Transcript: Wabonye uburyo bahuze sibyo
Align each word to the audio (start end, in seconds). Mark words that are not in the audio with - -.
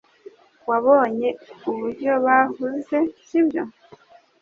Wabonye 0.69 1.27
uburyo 1.69 2.11
bahuze 2.25 2.97
sibyo 3.25 3.63